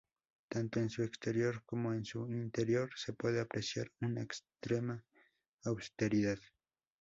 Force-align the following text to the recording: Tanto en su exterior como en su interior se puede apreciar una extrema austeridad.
Tanto 0.49 0.79
en 0.79 0.89
su 0.89 1.03
exterior 1.03 1.63
como 1.63 1.93
en 1.93 2.05
su 2.05 2.27
interior 2.31 2.89
se 2.95 3.13
puede 3.13 3.39
apreciar 3.39 3.91
una 4.01 4.23
extrema 4.23 5.05
austeridad. 5.63 6.39